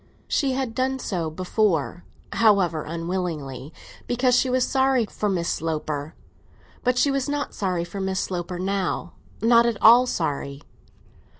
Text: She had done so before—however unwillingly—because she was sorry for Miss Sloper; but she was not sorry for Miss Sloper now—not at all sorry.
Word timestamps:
She 0.27 0.53
had 0.53 0.73
done 0.73 0.97
so 0.97 1.29
before—however 1.29 2.81
unwillingly—because 2.85 4.35
she 4.35 4.49
was 4.49 4.67
sorry 4.67 5.05
for 5.05 5.29
Miss 5.29 5.47
Sloper; 5.47 6.15
but 6.83 6.97
she 6.97 7.11
was 7.11 7.29
not 7.29 7.53
sorry 7.53 7.83
for 7.83 8.01
Miss 8.01 8.19
Sloper 8.19 8.57
now—not 8.57 9.67
at 9.67 9.79
all 9.79 10.07
sorry. 10.07 10.63